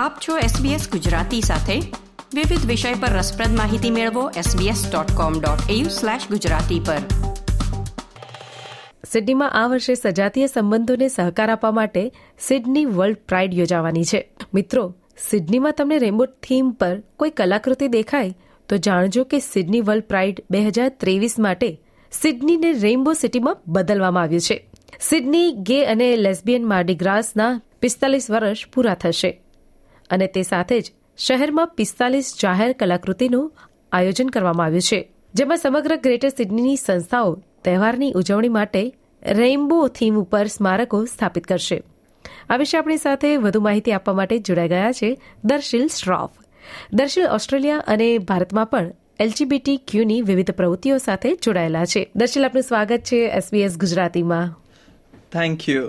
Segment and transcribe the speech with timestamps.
[0.00, 1.80] આપ છો SBS ગુજરાતી સાથે.
[2.34, 6.96] વિવિધ વિષય પર રસપ્રદ માહિતી મેળવો sbs.com.au/gujarati પર.
[9.10, 14.32] સિડનીમાં આ વર્ષે સજાતીય સંબંધોને સહકાર આપવા માટે સિડની વર્લ્ડ પ્રાઇડ યોજાવાની છે.
[14.54, 14.94] મિત્રો,
[15.30, 18.34] સિડનીમાં તમને રેમ્બો થીમ પર કોઈ કલાકૃતિ દેખાય
[18.68, 21.80] તો જાણજો કે સિડની વર્લ્ડ પ્રાઇડ બે હજાર ત્રેવીસ માટે
[22.12, 24.68] સિડનીને રેઇનબો સિટીમાં બદલવામાં આવ્યું છે.
[25.00, 29.42] સિડની, ગે અને લેસ્બિયન માર્ડિગ્રાસના પિસ્તાલીસ વર્ષ પૂરા થશે.
[30.10, 33.52] અને તે સાથે જ શહેરમાં પિસ્તાલીસ જાહેર કલાકૃતિનું
[33.92, 38.92] આયોજન કરવામાં આવ્યું છે, જેમાં સમગ્ર ગ્રેટર સિડનીની સંસ્થાઓ તહેવારની ઉજવણી માટે
[39.22, 41.82] રેઇનબો થીમ ઉપર સ્મારકો સ્થાપિત કરશે.
[42.50, 46.30] આ વિશે આપણી સાથે વધુ માહિતી આપવા માટે જોડાઈ ગયા છે દર્શિલ શ્રોફ.
[46.92, 52.10] દર્શિલ ઓસ્ટ્રેલિયા અને ભારતમાં પણ એલજીબીટી ક્યુની વિવિધ પ્રવૃત્તિઓ સાથે જોડાયેલા છે.
[52.16, 54.46] દર્શિલ, આપનું સ્વાગત છે એસબીએસ ગુજરાતીમાં.
[55.32, 55.82] થેન્ક યુ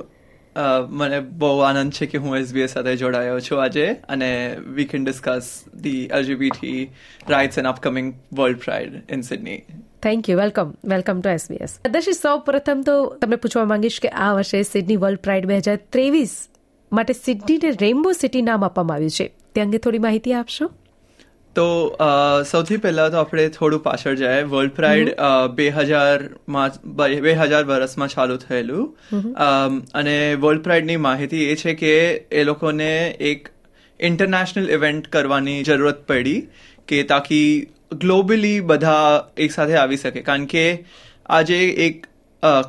[0.89, 5.65] મને બહુ આનંદ છે કે હું એસબીએસ સાથે જોડાયો છું આજે અને we can discuss
[5.75, 6.91] the LGBT
[7.29, 9.63] rights and upcoming world pride in Sydney
[10.01, 14.33] thank you welcome welcome to SBS Darshit સૌ પ્રથમ તો તમને પૂછવા માંગીશ કે આ
[14.33, 16.47] વર્ષે સિડની વર્લ્ડ પ્રાઇડ બે હજાર ત્રેવીસ
[16.91, 19.33] માટે સિડનીને રેઇનબો સિટી નામ આપવામાં આવ્યું છે.
[19.55, 20.71] તે અંગે થોડી માહિતી આપશો?
[21.55, 21.65] તો
[22.51, 25.09] સૌથી પહેલા તો આપણે થોડું પાછળ જાય વર્લ્ડ પ્રાઇડ
[25.55, 26.77] બે હજારમાં
[27.23, 28.85] બે હજાર વર્ષમાં ચાલુ થયેલું.
[29.93, 31.95] અને વર્લ્ડ પ્રાઇડની માહિતી એ છે કે
[32.31, 32.91] એ લોકોને
[33.31, 33.49] એક
[33.99, 36.39] ઇન્ટરનેશનલ ઇવેન્ટ કરવાની જરૂરત પડી
[36.87, 37.49] કે તાકી
[37.97, 39.03] ગ્લોબલી બધા
[39.37, 40.21] એક સાથે આવી શકે.
[40.21, 40.65] કારણ કે
[41.25, 42.07] આજે એક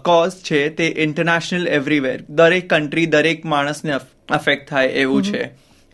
[0.05, 3.97] કોઝ છે તે ઇન્ટરનેશનલ એવરીવેર દરેક કન્ટ્રી દરેક માણસને
[4.31, 5.43] અફેક્ટ થાય એવું છે.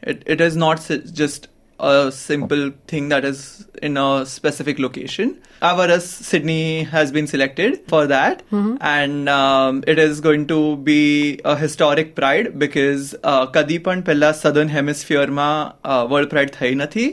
[0.03, 1.50] It is not just
[1.81, 5.41] a simple thing that is in a specific location.
[5.62, 8.77] Avaras Sydney has been selected for that, mm-hmm.
[8.81, 14.33] and um, it is going to be a historic pride because uh, કદી પણ પહેલા
[14.33, 15.73] southern હેમિસ્ફિયરમાં
[16.12, 17.09] world pride થઈ નથી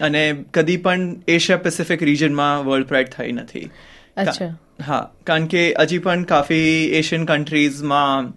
[0.00, 0.24] અને
[0.58, 3.66] કદી પણ Asia Pacific રિજનમાં world pride થઈ નથી
[4.90, 6.70] હા કારણ કે હજી પણ કાફી
[7.00, 8.32] એશિયન કન્ટ્રીઝમાં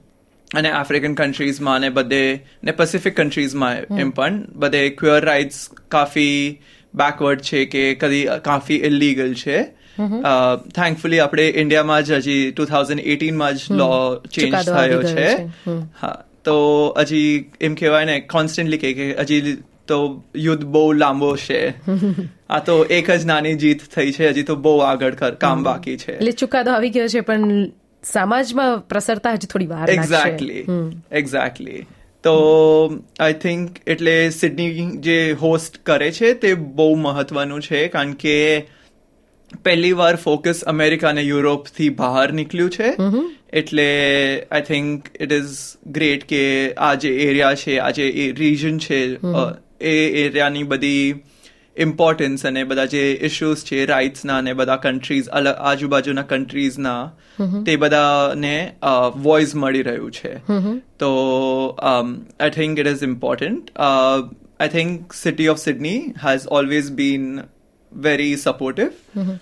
[0.56, 6.62] અને આફ્રિકન કન્ટ્રીઝમાં અને બધે ને પેસિફિક કન્ટ્રીઝમાં એમ પણ બધે ક્યુઅર રાઇટ્સ કાફી
[6.94, 9.64] બેકવર્ડ છે કે કદી કાફી ઇલીગલ છે.
[10.76, 15.30] થેન્કફુલી આપણે ઇન્ડિયામાં જ હજી ટુ થાઉઝન્ડ એટીનમાં જ લો ચેન્જ થયો છે.
[16.02, 16.58] હા તો
[16.98, 19.58] હજી એમ કહેવાય ને કોન્સ્ટન્ટલી કે હજી
[19.88, 21.74] તો યુદ્ધ બહુ લાંબો છે.
[22.50, 26.12] આ તો એક જ નાની જીત થઈ છે હજી તો બહુ આગળ કામ બાકી છે.
[26.12, 27.66] એટલે ચુકાદો આવી ગયો છે પણ
[28.14, 30.66] સમાજમાં પ્રસરતા હજી થોડી વાર એક્ઝેક્ટલી
[31.12, 31.86] એક્ઝેક્ટલી
[32.24, 32.36] તો
[33.20, 38.36] આઈ થિંક એટલે સિડની જે હોસ્ટ કરે છે તે બહુ મહત્વનું છે કારણ કે
[39.64, 42.94] પહેલી વાર ફોકસ અમેરિકા અને યુરોપથી બહાર નીકળ્યું છે.
[43.54, 43.86] એટલે
[44.52, 45.54] I think it is
[45.88, 49.00] great કે આ જે એરિયા છે આ જે રિજન છે
[49.82, 49.96] એ
[50.26, 51.14] એરિયાની બધી
[51.78, 57.12] ઇમ્પોર્ટન્સ અને બધા જે ઇશ્યુઝ છે રાઇટ્સના અને બધા કન્ટ્રીઝ અલગ આજુબાજુના કન્ટ્રીઝના
[57.66, 58.76] તે બધાને
[59.16, 60.36] વોઇસ મળી રહ્યું છે.
[61.00, 61.12] તો
[61.80, 67.40] I think it is important I think city of Sydney has always been
[67.92, 68.88] very supportive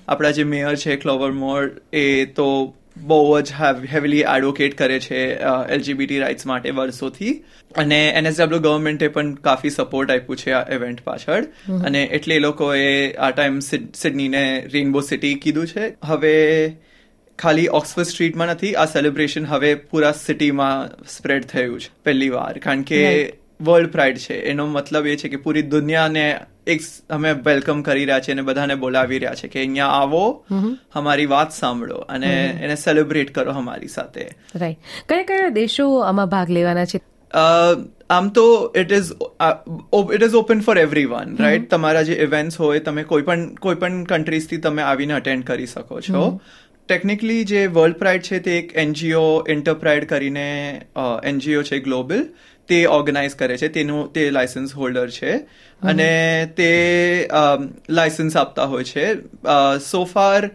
[0.08, 3.52] આપણા જે મેયર છે ક્લોવર મોર એ તો બહુ જ
[3.94, 5.36] હેવીલી એડવોકેટ કરે છે
[5.70, 7.44] એલજીબીટી રાઇટ્સ માટે વર્ષોથી.
[7.78, 11.44] અને એનએસડબલ્યુ ગવર્મેન્ટે પણ કાફી સપોર્ટ આપ્યું છે આ ઇવેન્ટ પાછળ.
[11.86, 15.94] અને એટલે એ લોકોએ આ ટાઈમ સિડનીને રેઇનબો સિટી કીધું છે.
[16.04, 16.74] હવે
[17.40, 22.58] ખાલી ઓક્સફર્ડ સ્ટ્રીટમાં નથી આ સેલિબ્રેશન હવે પૂરા સિટીમાં સ્પ્રેડ થયું છે પહેલી વાર.
[22.58, 24.40] કારણ કે વર્લ્ડ પ્રાઇડ છે.
[24.52, 26.26] એનો મતલબ એ છે કે પૂરી દુનિયાને
[26.68, 30.24] એક અમે વેલકમ કરી રહ્યા છીએ અને બધાને બોલાવી રહ્યા છે કે અહીંયા આવો
[30.96, 32.32] અમારી વાત સાંભળો અને
[32.64, 34.30] એને સેલિબ્રેટ કરો અમારી સાથે.
[34.56, 37.02] રાઈટ કયા કયા દેશો આમાં ભાગ લેવાના છે?
[38.10, 39.14] આમ તો it is
[40.16, 44.04] it is open for everyone right તમારા જે ઇવેન્ટ્સ હોય તમે કોઈ પણ કોઈ પણ
[44.04, 46.22] કન્ટ્રીઝથી તમે આવીને અટેન્ડ કરી શકો છો.
[46.90, 50.48] ટેકનિકલી જે વર્લ્ડ પ્રાઇડ છે તે એક એનજીઓ ઇન્ટરપ્રાઇડ કરીને
[51.24, 52.26] એનજીઓ છે ગ્લોબલ
[52.68, 55.34] તે ઓર્ગેનાઇઝ કરે છે તેનું તે લાયસન્સ હોલ્ડર છે
[55.84, 56.12] અને
[56.58, 56.70] તે
[57.90, 59.08] લાયસન્સ આપતા હોય છે
[59.80, 60.52] so far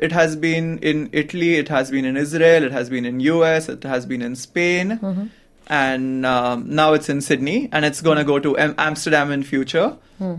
[0.00, 3.68] it has been in Italy, it has been in Israel, it has been in US,
[3.68, 5.26] it has been in Spain, mm-hmm.
[5.66, 9.42] and um, now it's in Sydney, and it's going to go to Am- Amsterdam in
[9.42, 9.96] future.
[10.20, 10.38] Mm.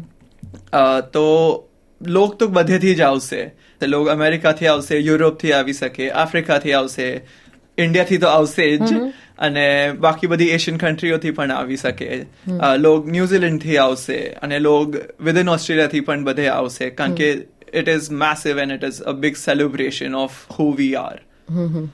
[0.74, 1.26] Uh, તો
[2.02, 3.42] લોક તો બધેથી જ આવશે
[3.82, 7.08] લોક અમેરિકાથી આવશે યુરોપથી આવી શકે આફ્રિકાથી આવશે
[7.78, 8.94] ઇન્ડિયાથી તો આવશે જ.
[9.40, 12.22] અને બાકી બધી એશિયન કન્ટ્રીઓથી પણ આવી શકે.
[12.78, 16.90] લોગ ન્યુઝીલેન્ડથી આવશે અને લોગ વિધિન ઓસ્ટ્રેલિયાથી પણ બધે આવશે.
[16.90, 17.32] કારણ કે
[17.74, 21.20] it is massive and it is a big celebration of who we are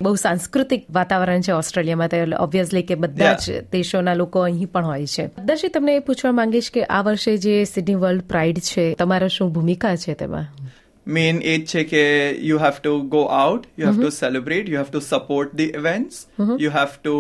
[0.02, 5.06] બહુ સાંસ્કૃતિક વાતાવરણ છે ઓસ્ટ્રેલિયામાં તો ઓબ્વિયસલી કે બધા જ દેશોના લોકો અહીં પણ હોય
[5.06, 5.30] છે.
[5.46, 9.54] દર્શી તમને એ પૂછવા માંગીશ કે આ વર્ષે જે સિડની વર્લ્ડ પ્રાઇડ છે તમારા શું
[9.54, 10.67] ભૂમિકા છે તેમાં?
[11.08, 14.04] main age cheke you have to go out you have mm-hmm.
[14.04, 16.58] to celebrate you have to support the events mm-hmm.
[16.60, 17.18] you have to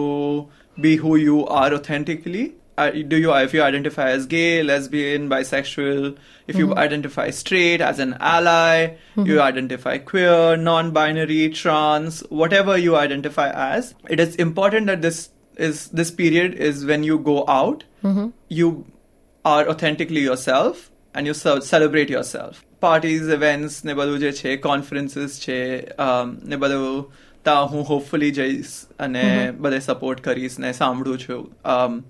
[0.85, 2.45] be who you are authentically
[3.07, 6.17] do you if you identify as gay lesbian bisexual
[6.47, 6.59] if mm-hmm.
[6.59, 9.25] you identify straight as an ally mm-hmm.
[9.25, 15.87] you identify queer non-binary trans whatever you identify as it is important that this is
[16.01, 18.29] this period is when you go out mm-hmm.
[18.47, 18.85] you
[19.43, 25.59] are authentically yourself and you celebrate yourself parties events ne બધું જે છે conferences છે
[26.07, 27.03] um, ને બધું
[27.45, 29.25] તા હું hopefully જઈશ અને
[29.65, 31.45] બધે સપોર્ટ કરીશ ને સાંભળું છું
[31.75, 32.01] um,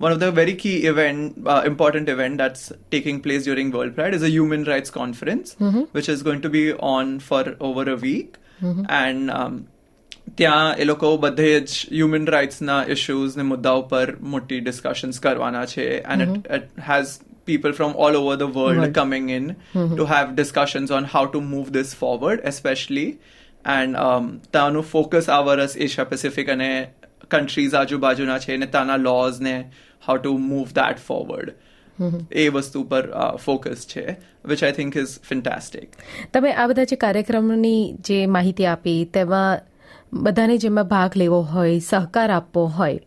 [0.00, 4.14] one of the very key event, uh, important event that's taking place during World Pride
[4.14, 5.84] is a human rights conference, mm-hmm.
[5.92, 8.36] which is going to be on for over a week.
[8.60, 8.84] Mm-hmm.
[8.88, 9.64] And um,
[10.36, 15.84] ત્યાં એ લોકો બધે જ human રાઇટ્સના issues ને મુદ્દાઓ પર મોટી discussions કરવાના છે
[16.14, 17.12] and it has
[17.46, 18.94] people from all over the world right.
[18.94, 19.96] coming in mm-hmm.
[19.96, 23.08] to have discussions on how to move this forward, especially.
[23.64, 26.70] And um, તાનું ફોકસ આ વરસ એશિયા પેસિફિક અને
[27.30, 29.54] કન્ટ્રીઝ આજુબાજુના છે ને તાના લોઝ ને
[30.06, 31.54] how to move that forward
[32.32, 34.06] એ વસ્તુ પર ફોકસ છે
[34.44, 35.96] which I think is fantastic
[36.32, 39.60] તમે આ બધા જે કાર્યક્રમની જે માહિતી આપી તેમાં
[40.12, 42.98] બધાને જેમાં ભાગ લેવો હોય સહકાર આપવો હોય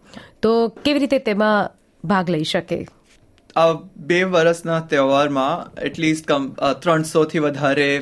[0.42, 1.71] તો કેવી રીતે તેમાં
[2.03, 2.88] ભાગ લઈ શકે
[3.55, 6.27] આ બે વર્ષના તહેવારમાં એટલીસ્ટ
[6.81, 8.01] ત્રણસો થી વધારે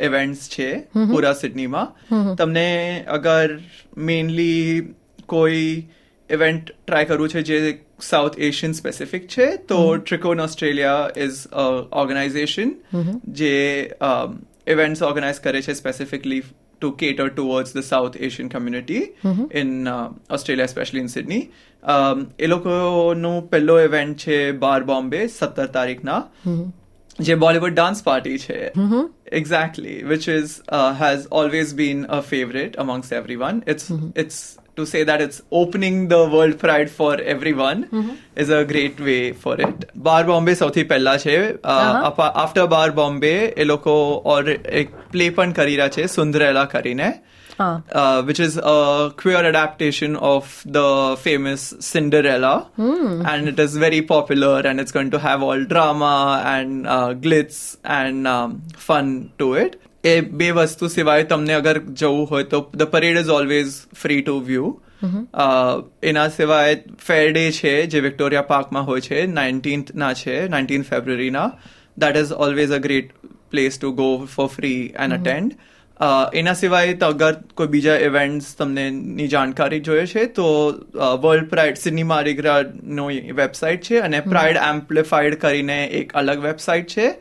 [0.00, 1.88] ઇવેન્ટ્સ છે પૂરા સિડનીમાં.
[2.36, 3.60] તમને અગર
[3.96, 4.94] મેઇનલી
[5.26, 5.88] કોઈ
[6.30, 11.46] ઇવેન્ટ ટ્રાય કરવું છે જે સાઉથ એશિયન સ્પેસિફિક છે તો ટ્રિકોન ઓસ્ટ્રેલિયા ઇઝ
[11.92, 12.74] ઓર્ગેનાઇઝેશન
[13.28, 13.90] જે
[14.66, 16.42] ઇવેન્ટ્સ ઓર્ગેનાઇઝ કરે છે specifically
[16.84, 19.44] to cater towards the South Asian community mm-hmm.
[19.52, 21.42] in uh, Australia, especially in Sydney.
[21.82, 26.18] Um, એ લોકોનો પહેલો ઇવેન્ટ છે બાર બોમ્બે સત્તર તારીખના
[27.18, 28.58] જે બોલિવૂડ ડાન્સ પાર્ટી છે
[29.32, 30.54] exactly which is
[31.00, 34.40] has always been a favourite amongst everyone it's it's
[34.79, 38.11] to say that it's opening the world pride for everyone mm-hmm.
[38.35, 39.79] is a great way for it.
[40.07, 41.35] Bar Bombay સૌથી પહેલા છે
[42.43, 43.33] after બાર બોમ્બે
[43.63, 43.95] એ લોકો
[44.35, 44.43] ઓર
[44.81, 47.09] એક play પણ કરી રહ્યા છે સુંદરેલા કરીને
[47.59, 47.81] Uh.
[47.91, 52.69] Uh, which is a queer adaptation of the famous Cinderella.
[52.77, 53.27] Mm.
[53.27, 57.75] And it is very popular and it's going to have all drama and uh, glitz
[57.83, 59.75] and um, fun to it.
[60.04, 64.36] એ બે વસ્તુ સિવાય તમને અગર જવું હોય તો the parade is always free to
[64.42, 64.72] view
[66.04, 71.46] એના સિવાય ફેર ડે છે જે વિક્ટોરિયા પાર્કમાં હોય છે નાઇન્ટીન્થના છે nineteen ફેબ્રુઆરીના
[71.96, 73.14] that is always a great
[73.50, 75.56] place to go for free and attend
[76.34, 80.74] એના સિવાય અગર કોઈ બીજા ઇવેન્ટ્સ તમને ની જાણકારી જોઈએ છે તો
[81.22, 87.14] વર્લ્ડ પ્રાઇડ સિડની મારીગ્રાનો વેબસાઇટ છે અને પ્રાઇડ એમ્પ્લિફાઈડ કરીને એક અલગ વેબસાઇટ છે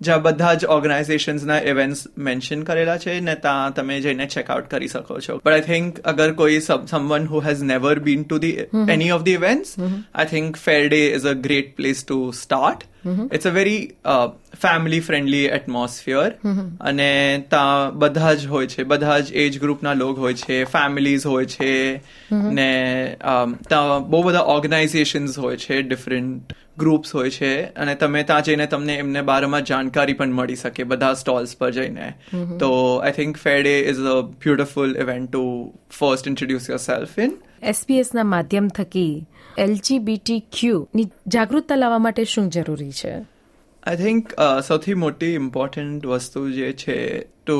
[0.00, 5.20] જ્યાં બધા જ ઓર્ગેનાઇઝેશન્સના ઇવેન્ટ્સ મેન્શન કરેલા છે ને ત્યાં તમે જઈને ચેકઆઉટ કરી શકો
[5.20, 5.40] છો.
[5.44, 8.56] બટ આઈ થિંક અગર કોઈ someone who has never been to the
[8.90, 9.74] any of the events
[10.14, 13.92] I think fair day is a great place to start it's a very
[14.62, 16.30] family friendly atmosphere
[16.80, 18.82] અને ત્યાં બધા જ હોય છે.
[18.82, 20.64] બધા જ એજ ગ્રુપના લોક હોય છે.
[20.64, 22.00] ફેમિલીઝ હોય છે.
[22.32, 23.16] ને
[23.68, 28.96] ત્યાં બહુ બધા ઓર્ગેનાઇઝેશન્સ હોય છે ડિફરન્ટ ગ્રુપ્સ હોય છે અને તમે ત્યાં જઈને તમને
[28.96, 32.12] એમને બારમાં જાણકારી પણ મળી શકે બધા સ્ટોલ્સ પર જઈને.
[32.60, 37.36] તો I think fair day is a beautiful event to first introduce your self in
[37.62, 39.26] એસપીએસના માધ્યમ થકી
[39.58, 43.14] એલજીબીટી ક્યુની જાગૃતતા લાવવા માટે શું જરૂરી છે?
[43.82, 44.32] આઈ થિંક
[44.66, 47.58] સૌથી મોટી ઇમ્પોર્ટન્ટ વસ્તુ જે છે to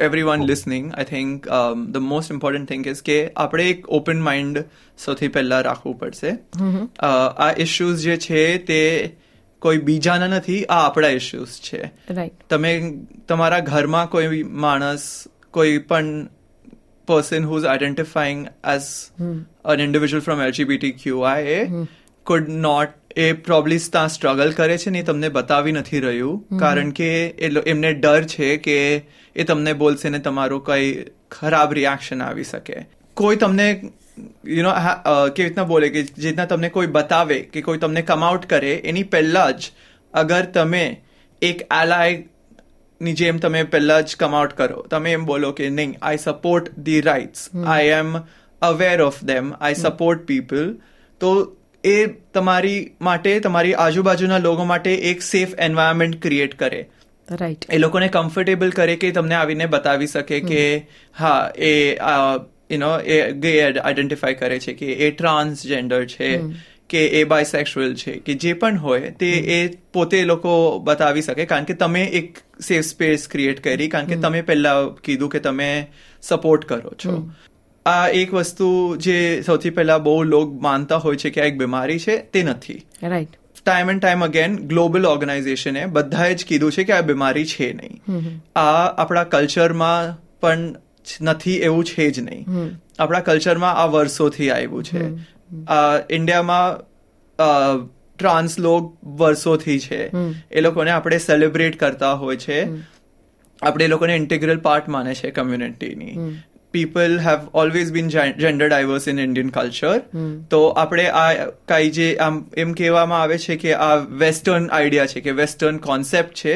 [0.00, 4.64] everyone listening, listening I um, the most important thing is કે આપણે એક ઓપન માઇન્ડ
[4.98, 6.32] સૌથી પહેલા રાખવું પડશે
[6.98, 8.80] આ ઇશ્યુઝ જે છે તે
[9.58, 11.82] કોઈ બીજાના નથી આ આપણા ઇશ્યુઝ છે
[12.48, 12.94] તમે
[13.28, 16.28] તમારા ઘરમાં કોઈ માણસ કોઈ પણ
[17.06, 21.86] person who's identifying as અન an individual from LGBTQIA એ
[22.26, 27.34] could not એ પ્રોબ્લી ત્યાં સ્ટ્રગલ કરે છે ને તમને બતાવી નથી રહ્યું કારણ કે
[27.66, 29.02] એમને ડર છે કે
[29.36, 32.86] એ તમને બોલશે ને તમારું કઈ ખરાબ રિએક્શન આવી શકે.
[33.14, 33.68] કોઈ તમને
[34.46, 34.72] યુ નો
[35.28, 39.02] કેવી રીતના બોલે કે જે રીતના તમને કોઈ બતાવે કે કોઈ તમને કમઆઉટ કરે એની
[39.02, 39.72] પહેલા જ
[40.14, 41.00] અગર તમે
[41.42, 46.78] એક એલાયની જેમ તમે પહેલા જ કમઆઉટ કરો તમે એમ બોલો કે નહીં I support
[46.78, 48.16] the rights I am
[48.62, 50.74] aware of them I support people
[51.20, 56.88] તો એ તમારી માટે તમારી આજુબાજુના લોકો માટે એક સેફ એન્વાયરમેન્ટ ક્રિએટ કરે.
[57.36, 60.86] રાઈટ એ લોકોને કમ્ફર્ટેબલ કરે કે તમને આવીને બતાવી શકે કે
[61.18, 61.98] હા એ
[62.70, 66.38] યુ નો એ ગે આઈડેન્ટિફાય કરે છે કે એ ટ્રાન્સજેન્ડર છે
[66.88, 71.44] કે એ બાયસેક્સ્યુઅલ છે કે જે પણ હોય તે એ પોતે લોકો બતાવી શકે.
[71.44, 74.74] કારણ કે તમે એક સેફ સ્પેસ ક્રિએટ કરી કારણ કે તમે પહેલા
[75.04, 75.86] કીધું કે તમે
[76.22, 77.30] સપોર્ટ કરો છો.
[77.86, 81.98] આ એક વસ્તુ જે સૌથી પહેલા બહુ લોક માનતા હોય છે કે આ એક બીમારી
[81.98, 82.82] છે તે નથી.
[83.02, 83.28] Right
[83.66, 88.00] time and time again global ઓર્ગેનાઇઝેશને બધાએ જ કીધું છે કે આ બીમારી છે નહીં.
[88.58, 90.74] આ આપણા કલ્ચરમાં પણ
[91.20, 92.46] નથી એવું છે જ નહીં.
[92.98, 95.04] આપણા કલ્ચરમાં આ વર્ષોથી આવ્યું છે.
[96.10, 96.78] ઇન્ડિયામાં
[98.18, 100.10] ટ્રાન્સ લોક વર્ષોથી છે.
[100.50, 102.58] એ લોકોને આપણે સેલિબ્રેટ કરતા હોય છે.
[103.62, 106.16] આપણે એ લોકોને ઇન્ટિગ્રલ પાર્ટ માને છે કમ્યુનિટીની
[106.72, 110.00] people have always been gender diverse in Indian culture
[110.50, 115.20] તો આપણે આ કઈ જે આમ એમ કહેવામાં આવે છે કે આ વેસ્ટર્ન આઈડિયા છે
[115.20, 116.54] કે વેસ્ટર્ન કોન્સેપ્ટ છે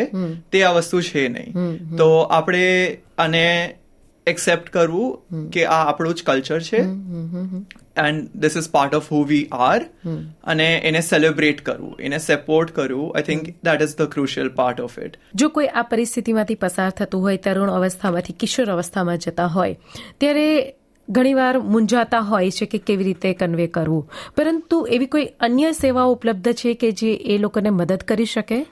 [0.52, 1.52] તે આ વસ્તુ છે નહીં.
[1.96, 2.08] તો
[2.38, 2.66] આપણે
[3.18, 3.44] આને
[4.26, 6.80] એક્સેપ્ટ કરવું કે આ આપણું જ કલ્ચર છે.
[7.98, 9.86] And this is part of who we are
[10.44, 14.98] અને એને સેલિબ્રેટ કરવું એને સપોર્ટ કરવું I think that is the crucial part of
[14.98, 19.76] it જો કોઈ આ પરિસ્થિતિમાંથી પસાર થતું હોય તરુણ અવસ્થામાંથી કિશોર અવસ્થામાં જતા હોય
[20.18, 20.74] ત્યારે
[21.08, 24.10] ઘણીવાર મૂંઝાતા હોય છે કે કેવી રીતે કન્વે કરવું.
[24.36, 28.66] પરંતુ એવી કોઈ અન્ય સેવાઓ ઉપલબ્ધ છે કે જે એ લોકોને મદદ કરી શકે?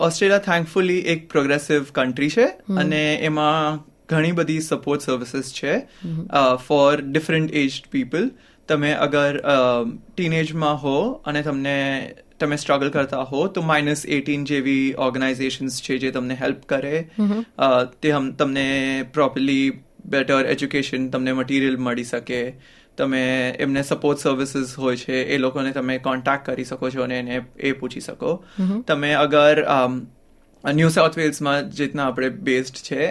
[0.00, 2.44] ઓસ્ટ્રેલિયા થેન્કફુલી એક પ્રોગ્રેસિવ કન્ટ્રી છે
[2.76, 5.88] અને એમાં ઘણી બધી સપોર્ટ સર્વિસીસ છે
[6.68, 8.30] ફોર ડિફરન્ટ એજ પીપલ
[8.68, 9.40] તમે અગર
[10.16, 11.78] ટીનેજમાં હો અને તમને
[12.38, 16.94] તમે સ્ટ્રગલ કરતા હો તો માઇનસ એટીન જેવી ઓર્ગેનાઇઝેશન્સ છે જે તમને હેલ્પ કરે.
[18.02, 18.68] તે તમને
[19.12, 19.66] પ્રોપરલી
[20.14, 22.40] બેટર એજ્યુકેશન તમને મટીરિયલ મળી શકે.
[22.98, 23.20] તમે
[23.66, 27.72] એમને સપોર્ટ સર્વિસીસ હોય છે એ લોકોને તમે કોન્ટેક્ટ કરી શકો છો અને એને એ
[27.74, 28.32] પૂછી શકો.
[28.88, 29.62] તમે અગર
[30.64, 33.08] ન્યૂ સાઉથ વેલ્સમાં જેટના આપણે બેસ્ડ છે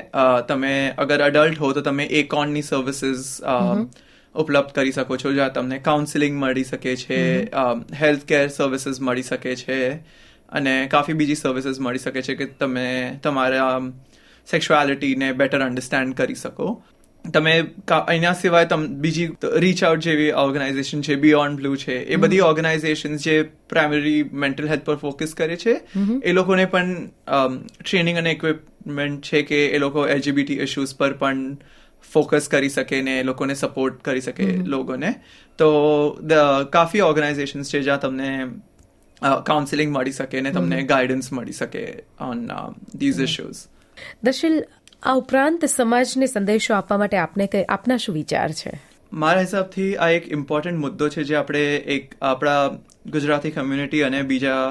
[0.47, 3.25] તમે અગર અડલ્ટ હો તો તમે એકોનની સર્વિસીસ
[4.35, 7.43] ઉપલબ્ધ કરી શકો છો જ્યાં તમને કાઉન્સિલિંગ મળી શકે છે
[7.93, 9.93] હેલ્થ કેર સર્વિસીસ મળી શકે છે
[10.49, 13.79] અને કાફી બીજી સર્વિસીસ મળી શકે છે કે તમે તમારા
[14.51, 16.83] સેક્સ્યુઆલિટીને બેટર અન્ડરસ્ટેન્ડ કરી શકો.
[17.33, 17.63] તમે
[18.11, 23.17] એના સિવાય તમે બીજી રીચ આઉટ જેવી ઓર્ગેનાઇઝેશન છે બિયોન્ડ બ્લુ છે એ બધી ઓર્ગેનાઇઝેશન
[23.17, 25.81] જે પ્રાઇમરી મેન્ટલ હેલ્થ પર ફોકસ કરે છે
[26.23, 27.09] એ લોકોને પણ
[27.85, 31.57] ટ્રેનિંગ અને ઇક્વિપમેન્ટ છે કે એ લોકો એલજીબીટી ઇશ્યુઝ પર પણ
[32.11, 35.09] ફોકસ કરી શકે ને એ લોકોને સપોર્ટ કરી શકે લોકોને
[35.59, 35.69] તો
[36.71, 38.29] કાફી ઓર્ગેનાઇઝેશન છે જ્યાં તમને
[39.43, 41.83] કાઉન્સિલિંગ મળી શકે ને તમને ગાઈડન્સ મળી શકે
[42.19, 42.45] ઓન
[42.95, 43.65] ધીઝ ઇશ્યુઝ
[44.23, 44.61] દશીલ
[45.03, 48.73] આ ઉપરાંત સમાજને સંદેશો આપવા માટે આપને આપના શું વિચાર છે
[49.17, 52.59] મારા હિસાબથી આ એક ઇમ્પોર્ટન્ટ મુદ્દો છે જે આપણે એક આપણા
[53.09, 54.65] ગુજરાતી કમ્યુનિટી અને બીજા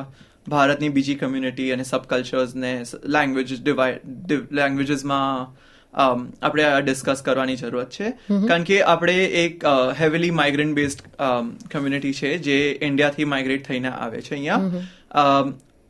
[0.49, 2.73] ભારતની બીજી કમ્યુનિટી અને સબકલ્ચર્સને
[3.09, 8.11] લેંગ્વેજ ડિવાઇડ લેંગ્વેજીસમાં આપણે આ ડિસ્કસ કરવાની જરૂરત છે.
[8.49, 9.65] કારણ કે આપણે એક
[10.01, 11.01] હેવીલી માઇગ્રન્ટ બેઝડ
[11.73, 14.61] કમ્યુનિટી છે જે ઇન્ડિયાથી માઇગ્રેટ થઈને આવે છે અહીંયા.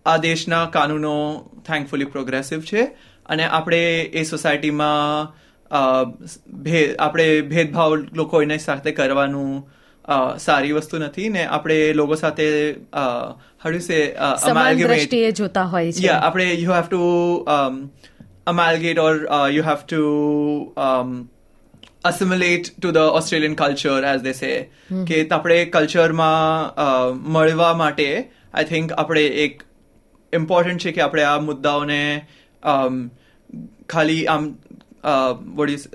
[0.06, 1.14] આ દેશના કાનૂનો
[1.66, 2.82] થેન્કફુલી પ્રોગ્રેસિવ છે
[3.26, 5.36] અને આપણે એ સોસાયટીમાં
[6.98, 9.52] આપણે ભેદભાવ લોકો એને સાથે કરવાનું
[10.38, 12.46] સારી વસ્તુ નથી ને આપણે લોકો સાથે
[13.64, 13.98] હડુ સે
[15.32, 16.08] જોતા હોય છે.
[16.08, 17.02] આપણે you have to
[18.46, 21.30] amalgate or uh, you have to um,
[22.04, 24.68] assimilate to the Australian culture as they say.
[25.06, 26.74] કે આપણે કલ્ચરમાં
[27.32, 28.06] મળવા માટે
[28.54, 29.64] આઈ થિંક આપણે એક
[30.32, 32.00] ઇમ્પોર્ટન્ટ છે કે આપણે આ મુદ્દાઓને
[33.88, 34.48] ખાલી આમ
[35.54, 35.86] વોટ ઇઝ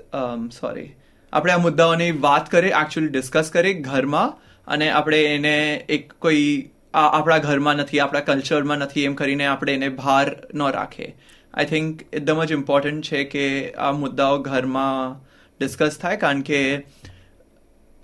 [0.52, 0.88] સોરી
[1.32, 4.34] આપણે આ મુદ્દાઓની વાત કરીએ એકચ્યુઅલી ડિસ્કસ કરીએ ઘરમાં
[4.66, 9.88] અને આપણે એને એક કોઈ આપણા ઘરમાં નથી આપણા કલ્ચરમાં નથી એમ કરીને આપણે એને
[9.88, 11.14] ભાર ન રાખીએ
[11.56, 13.44] આઈ થિંક એકદમ જ ઇમ્પોર્ટન્ટ છે કે
[13.80, 15.18] આ મુદ્દાઓ ઘરમાં
[15.60, 16.62] ડિસ્કસ થાય કારણ કે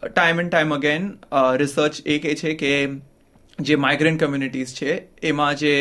[0.02, 1.08] time and time again
[1.58, 2.74] research એ કહે છે કે
[3.58, 5.74] જે માઇગ્રન્ટ કમ્યુનિટીઝ છે એમાં જે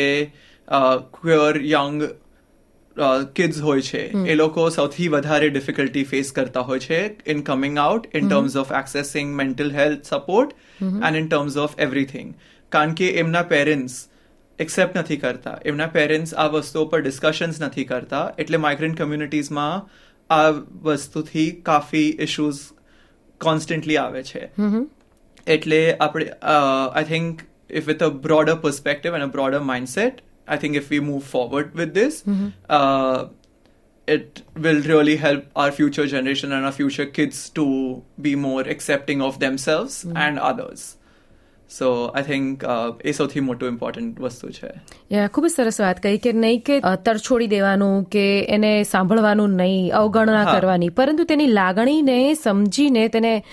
[1.12, 2.04] ક્વેર યંગ
[3.34, 8.08] કિડ્સ હોય છે એ લોકો સૌથી વધારે ડિફિકલ્ટી ફેસ કરતા હોય છે in coming out
[8.12, 12.34] in terms of accessing mental health support and in terms of everything
[12.72, 14.00] કારણ કે એમના પેરેન્ટ્સ
[14.59, 19.75] એક્સેપ્ટ નથી કરતા એમના પેરેન્ટ્સ આ વસ્તુઓ પર ડિસ્કશન્સ નથી કરતા એટલે માઇગ્રન્ટ કમ્યુનિટીઝમાં
[20.29, 20.51] આ
[20.83, 22.63] વસ્તુથી કાફી ઇશ્યુઝ
[23.41, 24.47] કોન્સ્ટન્ટલી આવે છે
[25.47, 30.75] એટલે આપણે I think if with a broader perspective and a broader mindset, I think
[30.75, 32.23] if we move forward with this,
[32.69, 33.27] uh,
[34.07, 39.21] it will really help our future generation and our future kids to be more accepting
[39.21, 40.97] of themselves and others.
[41.78, 42.64] So I think
[43.04, 44.70] એ સૌથી મોટું important વસ્તુ છે.
[45.12, 48.24] યા ખૂબ જ સરસ વાત કહી કે નહીં કે તરછોડી દેવાનું કે
[48.56, 50.88] એને સાંભળવાનું નહીં અવગણના કરવાની.
[50.88, 53.44] પરંતુ તેની લાગણીને સમજીને તેને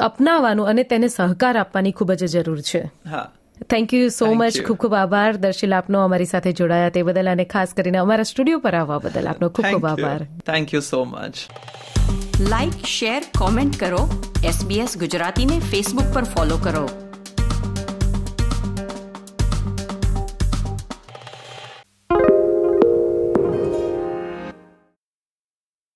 [0.00, 2.84] અપનાવવાનું અને તેને સહકાર આપવાની ખૂબ જ જરૂર છે.
[3.10, 3.26] હા.
[3.70, 5.36] થેન્ક યુ સો મચ ખૂબ ખૂબ આભાર.
[5.36, 9.28] દર્શિલ આપનો અમારી સાથે જોડાયા તે બદલ અને ખાસ કરીને અમારા સ્ટુડિયો પર આવવા બદલ
[9.28, 10.28] આપનો ખૂબ ખૂબ આભાર.
[10.46, 11.34] Thank you so much
[12.40, 14.30] like share comment કરો.
[14.44, 16.86] એસબીએસ ગુજરાતીને ફેસબુક પર ફોલો કરો.